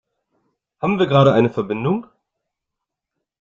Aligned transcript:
Haben 0.81 0.97
wir 0.97 1.05
gerade 1.05 1.31
eine 1.31 1.51
Verbindung? 1.51 2.07